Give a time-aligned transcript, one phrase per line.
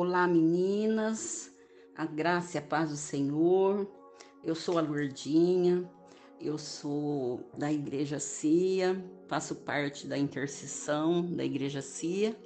[0.00, 1.50] Olá, meninas,
[1.96, 3.84] a graça e a paz do Senhor.
[4.44, 5.90] Eu sou a Lourdinha,
[6.40, 12.36] eu sou da Igreja Cia, faço parte da intercessão da Igreja Cia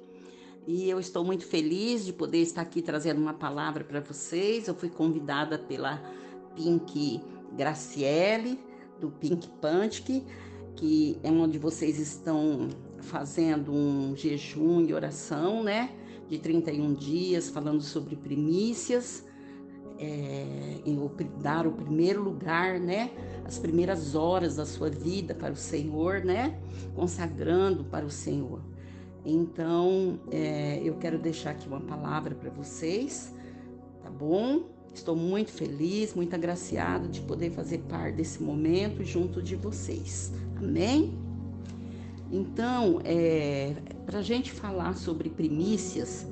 [0.65, 4.67] e eu estou muito feliz de poder estar aqui trazendo uma palavra para vocês.
[4.67, 6.01] Eu fui convidada pela
[6.55, 7.21] Pink
[7.55, 8.59] Graciele,
[8.99, 10.25] do Pink Pantic,
[10.75, 12.67] que é onde vocês estão
[12.97, 15.99] fazendo um jejum e oração, né?
[16.33, 19.23] De 31 dias, falando sobre primícias,
[19.99, 20.79] é,
[21.43, 23.11] dar o primeiro lugar, né?
[23.45, 26.59] As primeiras horas da sua vida para o Senhor, né?
[26.95, 28.63] Consagrando para o Senhor.
[29.23, 33.31] Então, é, eu quero deixar aqui uma palavra para vocês,
[34.01, 34.71] tá bom?
[34.91, 40.33] Estou muito feliz, muito agraciado de poder fazer parte desse momento junto de vocês.
[40.57, 41.13] Amém?
[42.31, 43.75] Então, é,
[44.05, 46.27] para a gente falar sobre primícias,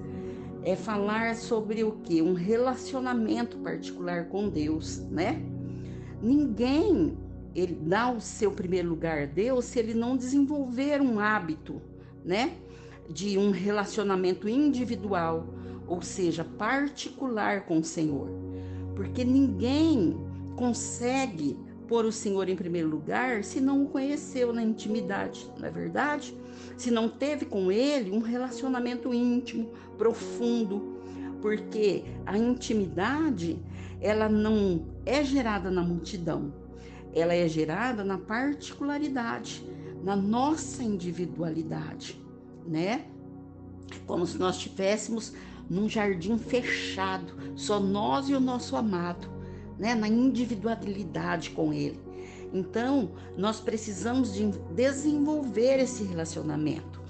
[0.63, 2.21] é falar sobre o que?
[2.21, 5.41] Um relacionamento particular com Deus, né?
[6.21, 7.17] Ninguém
[7.53, 11.81] ele dá o seu primeiro lugar a Deus se ele não desenvolver um hábito,
[12.23, 12.53] né?
[13.09, 15.47] De um relacionamento individual,
[15.87, 18.29] ou seja, particular com o Senhor.
[18.95, 20.15] Porque ninguém
[20.55, 21.57] consegue
[21.91, 26.33] pôr o Senhor em primeiro lugar se não o conheceu na intimidade, não é verdade?
[26.77, 31.01] Se não teve com ele um relacionamento íntimo, profundo,
[31.41, 33.59] porque a intimidade
[33.99, 36.53] ela não é gerada na multidão,
[37.13, 39.61] ela é gerada na particularidade,
[40.01, 42.23] na nossa individualidade,
[42.65, 43.05] né?
[44.07, 45.33] Como se nós estivéssemos
[45.69, 49.40] num jardim fechado, só nós e o nosso amado
[49.81, 51.99] né, na individualidade com ele.
[52.53, 57.01] Então, nós precisamos de desenvolver esse relacionamento,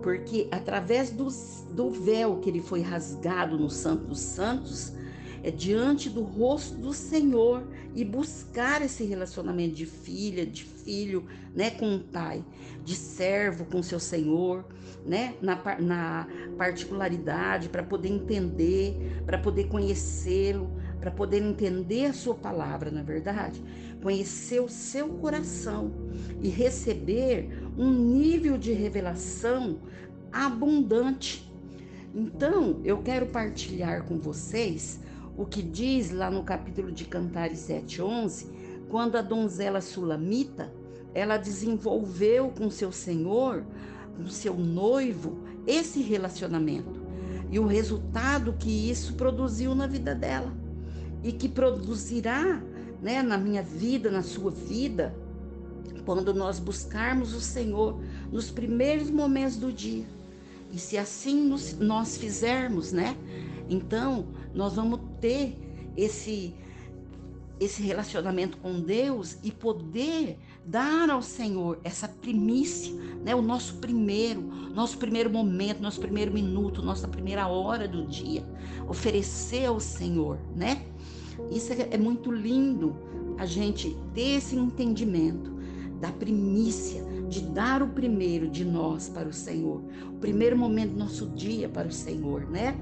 [0.00, 1.26] porque através do,
[1.72, 4.92] do véu que ele foi rasgado no Santo dos Santos,
[5.42, 11.70] é diante do rosto do Senhor e buscar esse relacionamento de filha, de filho, né,
[11.70, 12.44] com o pai,
[12.84, 14.64] de servo com seu Senhor,
[15.04, 20.70] né, na, na particularidade, para poder entender, para poder conhecê-lo,
[21.04, 23.62] para poder entender a sua palavra, na é verdade,
[24.02, 25.92] conhecer o seu coração
[26.40, 29.80] e receber um nível de revelação
[30.32, 31.52] abundante.
[32.14, 34.98] Então, eu quero partilhar com vocês
[35.36, 38.46] o que diz lá no capítulo de Cantares 7:11,
[38.88, 40.72] quando a donzela sulamita,
[41.12, 43.62] ela desenvolveu com seu senhor,
[44.16, 47.04] com seu noivo, esse relacionamento
[47.50, 50.63] e o resultado que isso produziu na vida dela
[51.24, 52.62] e que produzirá
[53.02, 55.16] né, na minha vida, na sua vida,
[56.04, 57.98] quando nós buscarmos o Senhor
[58.30, 60.04] nos primeiros momentos do dia.
[60.70, 63.16] E se assim nos, nós fizermos, né?
[63.70, 65.56] Então, nós vamos ter
[65.96, 66.54] esse
[67.60, 72.94] esse relacionamento com Deus e poder dar ao Senhor essa primícia,
[73.24, 73.34] né?
[73.34, 74.42] O nosso primeiro,
[74.74, 78.44] nosso primeiro momento, nosso primeiro minuto, nossa primeira hora do dia,
[78.88, 80.86] oferecer ao Senhor, né?
[81.50, 82.96] Isso é, é muito lindo
[83.38, 85.52] a gente ter esse entendimento
[86.00, 90.98] da primícia, de dar o primeiro de nós para o Senhor, o primeiro momento do
[90.98, 92.76] nosso dia para o Senhor, né?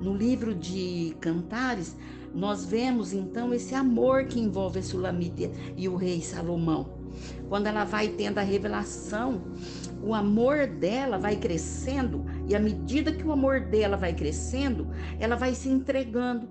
[0.00, 1.96] No livro de Cantares,
[2.34, 6.95] nós vemos então esse amor que envolve a Sulamita e o rei Salomão.
[7.48, 9.42] Quando ela vai tendo a revelação,
[10.02, 14.88] o amor dela vai crescendo, e à medida que o amor dela vai crescendo,
[15.18, 16.48] ela vai se entregando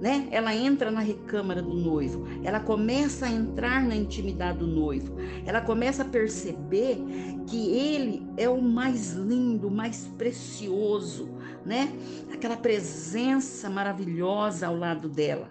[0.00, 0.28] né?
[0.30, 5.60] Ela entra na recâmara do noivo, ela começa a entrar na intimidade do noivo, ela
[5.60, 6.98] começa a perceber
[7.46, 11.28] que ele é o mais lindo, mais precioso,
[11.64, 11.92] né?
[12.32, 15.50] Aquela presença maravilhosa ao lado dela.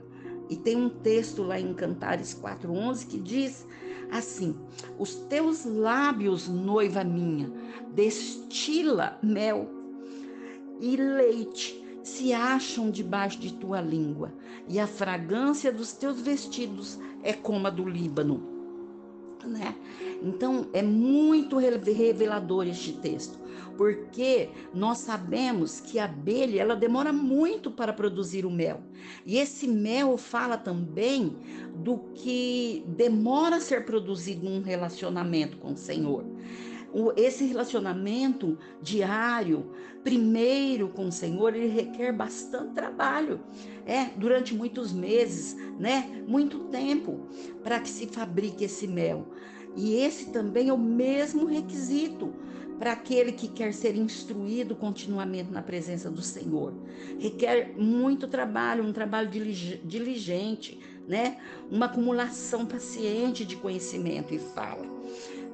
[0.50, 3.68] E tem um texto lá em Cantares 4:11 que diz
[4.12, 4.56] assim:
[4.98, 7.52] Os teus lábios, noiva minha,
[7.94, 9.70] destila mel
[10.80, 14.34] e leite se acham debaixo de tua língua,
[14.68, 18.57] e a fragrância dos teus vestidos é como a do Líbano.
[19.46, 19.76] Né?
[20.22, 23.38] Então é muito revelador este texto,
[23.78, 28.82] porque nós sabemos que a abelha ela demora muito para produzir o mel.
[29.26, 31.36] E esse mel fala também
[31.76, 36.26] do que demora a ser produzido num relacionamento com o Senhor
[37.16, 39.72] esse relacionamento diário,
[40.04, 43.40] primeiro com o Senhor, ele requer bastante trabalho,
[43.86, 46.24] é, durante muitos meses, né?
[46.28, 47.28] Muito tempo
[47.64, 49.28] para que se fabrique esse mel.
[49.76, 52.34] E esse também é o mesmo requisito
[52.80, 56.74] para aquele que quer ser instruído continuamente na presença do Senhor.
[57.20, 61.38] Requer muito trabalho, um trabalho diligente, né?
[61.72, 64.86] Uma acumulação paciente de conhecimento e fala,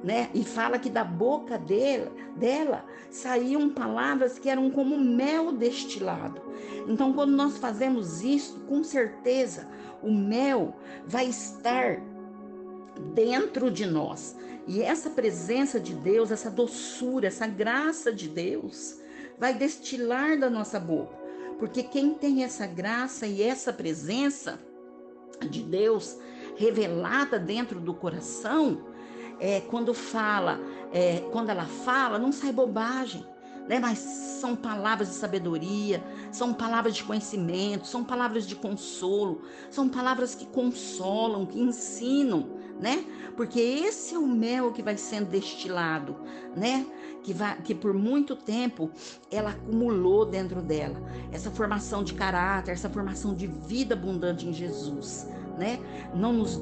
[0.04, 0.28] né?
[0.34, 6.42] E fala que da boca dela, dela saíam palavras que eram como mel destilado.
[6.86, 9.66] Então, quando nós fazemos isso, com certeza
[10.02, 12.02] o mel vai estar
[13.14, 14.36] dentro de nós.
[14.66, 19.00] E essa presença de Deus, essa doçura, essa graça de Deus,
[19.38, 21.16] vai destilar da nossa boca.
[21.58, 24.60] Porque quem tem essa graça e essa presença
[25.48, 26.18] de Deus
[26.56, 28.93] revelada dentro do coração,
[29.40, 30.60] é, quando fala,
[30.92, 33.24] é, quando ela fala, não sai bobagem
[33.68, 33.78] né?
[33.78, 40.34] Mas são palavras de sabedoria, são palavras de conhecimento, são palavras de consolo, são palavras
[40.34, 42.50] que consolam, que ensinam,
[42.80, 43.04] né?
[43.36, 46.16] Porque esse é o mel que vai sendo destilado,
[46.56, 46.86] né?
[47.22, 48.90] Que, vai, que por muito tempo
[49.30, 51.00] ela acumulou dentro dela
[51.32, 55.26] essa formação de caráter, essa formação de vida abundante em Jesus
[55.58, 55.78] né?
[56.14, 56.60] Não nos,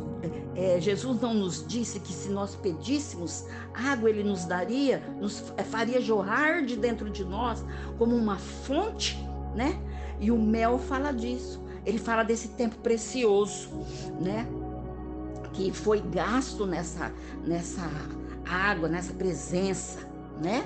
[0.54, 5.62] é, Jesus não nos disse que se nós pedíssemos água, Ele nos daria, nos é,
[5.62, 7.64] faria jorrar de dentro de nós
[7.98, 9.18] como uma fonte,
[9.54, 9.80] né?
[10.20, 11.62] E o mel fala disso.
[11.84, 13.70] Ele fala desse tempo precioso,
[14.20, 14.46] né?
[15.52, 17.12] Que foi gasto nessa,
[17.46, 17.88] nessa
[18.46, 20.00] água, nessa presença,
[20.42, 20.64] né?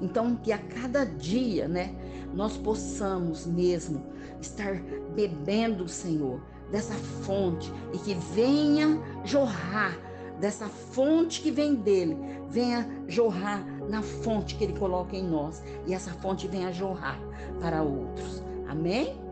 [0.00, 1.94] Então, que a cada dia, né,
[2.34, 4.04] nós possamos mesmo
[4.40, 4.80] estar
[5.14, 6.40] bebendo o Senhor,
[6.70, 9.96] dessa fonte e que venha jorrar
[10.38, 12.16] dessa fonte que vem dele,
[12.48, 17.18] venha jorrar na fonte que ele coloca em nós e essa fonte venha jorrar
[17.60, 18.42] para outros.
[18.68, 19.27] Amém?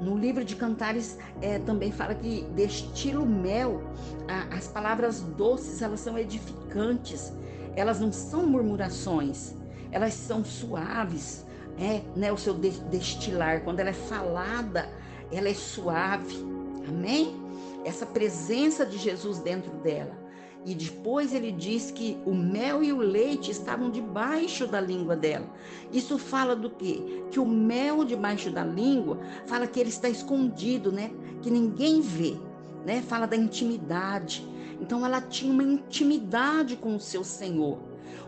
[0.00, 3.82] No livro de Cantares é, também fala que destila mel,
[4.26, 7.32] a, as palavras doces elas são edificantes,
[7.76, 9.54] elas não são murmurações,
[9.92, 11.44] elas são suaves,
[11.78, 14.88] é, né, o seu destilar, quando ela é falada,
[15.30, 16.50] ela é suave,
[16.90, 17.36] Amém?
[17.84, 20.19] Essa presença de Jesus dentro dela.
[20.64, 25.46] E depois ele diz que o mel e o leite estavam debaixo da língua dela.
[25.90, 27.24] Isso fala do quê?
[27.30, 31.10] Que o mel debaixo da língua fala que ele está escondido, né?
[31.40, 32.36] Que ninguém vê,
[32.84, 33.00] né?
[33.00, 34.46] Fala da intimidade.
[34.80, 37.78] Então ela tinha uma intimidade com o seu Senhor.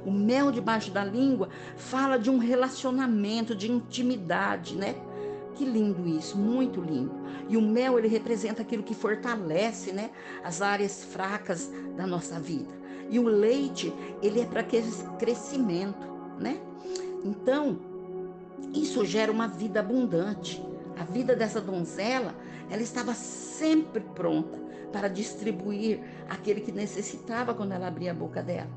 [0.05, 4.95] O mel debaixo da língua fala de um relacionamento, de intimidade, né?
[5.55, 7.13] Que lindo isso, muito lindo.
[7.49, 10.11] E o mel, ele representa aquilo que fortalece, né,
[10.43, 12.73] as áreas fracas da nossa vida.
[13.11, 13.93] E o leite,
[14.23, 16.07] ele é para aquele crescimento,
[16.39, 16.59] né?
[17.25, 17.79] Então,
[18.73, 20.63] isso gera uma vida abundante.
[20.99, 22.35] A vida dessa donzela,
[22.71, 24.59] ela estava sempre pronta
[24.93, 28.71] para distribuir aquele que necessitava quando ela abria a boca dela.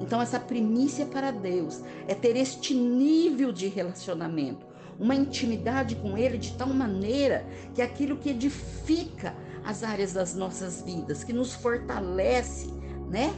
[0.00, 4.69] Então, essa primícia para Deus é ter este nível de relacionamento
[5.00, 10.82] uma intimidade com Ele de tal maneira que aquilo que edifica as áreas das nossas
[10.82, 12.70] vidas, que nos fortalece,
[13.08, 13.32] né?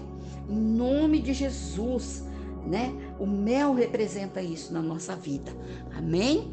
[0.48, 2.24] Em nome de Jesus,
[2.66, 2.92] né?
[3.18, 5.52] O mel representa isso na nossa vida.
[5.96, 6.52] Amém?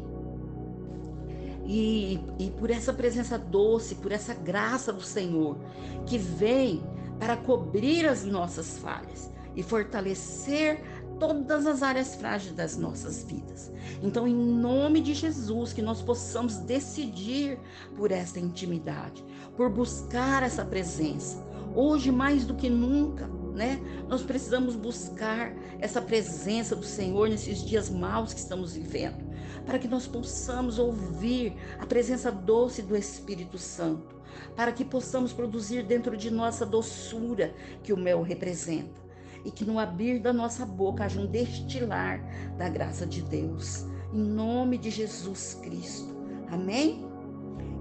[1.66, 5.58] E, e por essa presença doce, por essa graça do Senhor,
[6.06, 6.82] que vem
[7.18, 10.82] para cobrir as nossas falhas e fortalecer
[11.20, 13.70] todas as áreas frágeis das nossas vidas.
[14.02, 17.58] Então, em nome de Jesus, que nós possamos decidir
[17.94, 19.22] por essa intimidade,
[19.54, 21.46] por buscar essa presença.
[21.74, 23.78] Hoje, mais do que nunca, né?
[24.08, 29.22] Nós precisamos buscar essa presença do Senhor nesses dias maus que estamos vivendo,
[29.66, 34.16] para que nós possamos ouvir a presença doce do Espírito Santo,
[34.56, 39.09] para que possamos produzir dentro de nossa doçura que o mel representa
[39.44, 42.20] e que no abrir da nossa boca haja um destilar
[42.56, 43.86] da graça de Deus.
[44.12, 46.14] Em nome de Jesus Cristo.
[46.50, 47.10] Amém?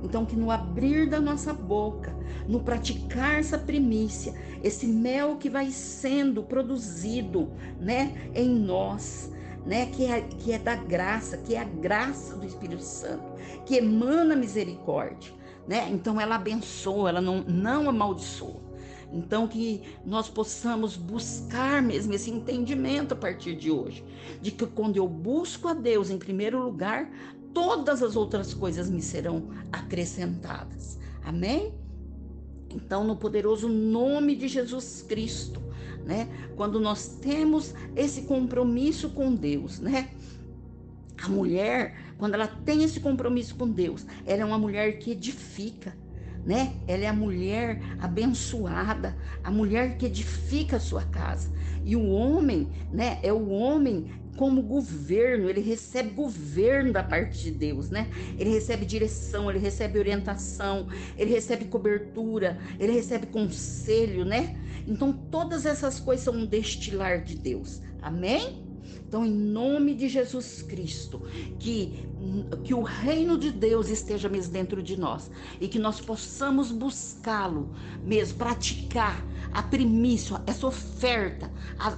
[0.03, 2.15] Então, que no abrir da nossa boca,
[2.47, 9.31] no praticar essa primícia, esse mel que vai sendo produzido, né, em nós,
[9.65, 13.33] né, que é, que é da graça, que é a graça do Espírito Santo,
[13.65, 15.33] que emana misericórdia,
[15.67, 15.89] né?
[15.91, 18.68] Então, ela abençoa, ela não, não amaldiçoa.
[19.11, 24.03] Então, que nós possamos buscar mesmo esse entendimento a partir de hoje,
[24.41, 27.09] de que quando eu busco a Deus em primeiro lugar,
[27.53, 30.99] todas as outras coisas me serão acrescentadas.
[31.23, 31.73] Amém?
[32.69, 35.59] Então, no poderoso nome de Jesus Cristo,
[36.05, 36.29] né?
[36.55, 40.11] Quando nós temos esse compromisso com Deus, né?
[41.21, 45.95] A mulher, quando ela tem esse compromisso com Deus, ela é uma mulher que edifica,
[46.49, 46.73] né?
[46.87, 51.51] Ela é a mulher abençoada, a mulher que edifica a sua casa.
[51.85, 57.51] E o homem, né, é o homem como governo, ele recebe governo da parte de
[57.51, 58.07] Deus, né?
[58.39, 64.57] Ele recebe direção, ele recebe orientação, ele recebe cobertura, ele recebe conselho, né?
[64.87, 67.79] Então todas essas coisas são um destilar de Deus.
[68.01, 68.68] Amém?
[69.07, 71.21] Então, em nome de Jesus Cristo,
[71.57, 72.07] que,
[72.63, 77.73] que o reino de Deus esteja mesmo dentro de nós e que nós possamos buscá-lo
[78.03, 81.51] mesmo, praticar a primícia, essa oferta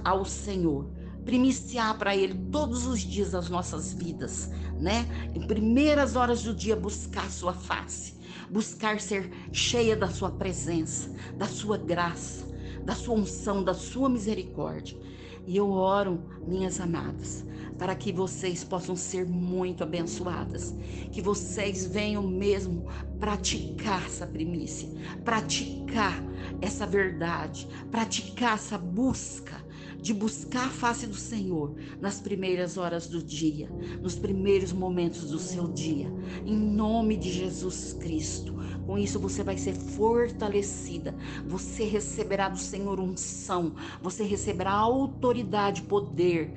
[0.04, 0.90] ao Senhor
[1.24, 5.06] primiciar para Ele todos os dias das nossas vidas, né?
[5.34, 8.14] Em primeiras horas do dia, buscar Sua face,
[8.50, 12.44] buscar ser cheia da Sua presença, da Sua graça,
[12.84, 14.98] da Sua unção, da Sua misericórdia.
[15.46, 17.44] E eu oro, minhas amadas,
[17.78, 20.74] para que vocês possam ser muito abençoadas,
[21.10, 22.86] que vocês venham mesmo
[23.18, 24.88] praticar essa primícia,
[25.24, 26.22] praticar
[26.60, 29.62] essa verdade, praticar essa busca
[30.00, 33.68] de buscar a face do Senhor nas primeiras horas do dia,
[34.00, 36.12] nos primeiros momentos do seu dia,
[36.44, 38.52] em nome de Jesus Cristo.
[38.86, 41.14] Com isso você vai ser fortalecida,
[41.46, 46.54] você receberá do Senhor unção, você receberá autoridade, poder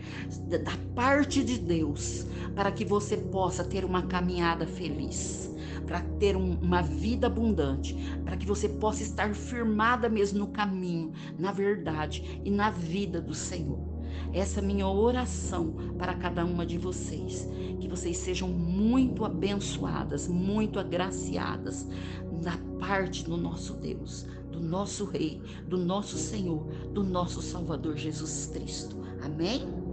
[0.47, 5.45] da parte de Deus, para que você possa ter uma caminhada feliz
[5.85, 11.13] para ter um, uma vida abundante, para que você possa estar firmada mesmo no caminho,
[11.37, 13.94] na verdade e na vida do Senhor.
[14.33, 17.49] Essa minha oração para cada uma de vocês.
[17.79, 21.87] Que vocês sejam muito abençoadas, muito agraciadas
[22.41, 28.47] da parte do nosso Deus, do nosso Rei, do nosso Senhor, do nosso Salvador Jesus
[28.47, 28.97] Cristo.
[29.23, 29.84] Amém?